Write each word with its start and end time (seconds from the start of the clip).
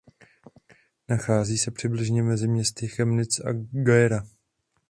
Nachází 1.09 1.57
se 1.57 1.71
přibližně 1.71 2.23
mezi 2.23 2.47
městy 2.47 2.87
Chemnitz 2.87 3.39
a 3.39 3.51
Gera. 3.83 4.23